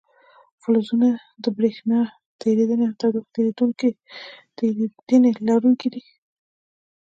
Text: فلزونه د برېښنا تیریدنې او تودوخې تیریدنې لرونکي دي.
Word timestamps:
فلزونه 0.61 1.09
د 1.43 1.45
برېښنا 1.57 1.99
تیریدنې 2.41 2.85
او 2.89 2.95
تودوخې 3.01 3.91
تیریدنې 4.57 5.31
لرونکي 5.47 5.87
دي. 5.93 6.03